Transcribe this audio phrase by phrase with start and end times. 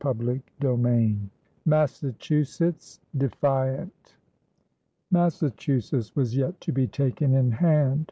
[0.03, 1.19] CHAPTER VII
[1.67, 4.15] MASSACHUSETTS DEFIANT
[5.11, 7.99] Massachusetts was yet to be taken in hand.